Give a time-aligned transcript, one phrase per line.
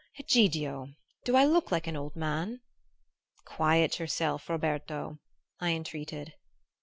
[0.19, 0.95] Egidio!
[1.25, 2.61] do I look like an old man?"
[3.45, 5.19] "Quiet yourself, Roberto,"
[5.59, 6.33] I entreated.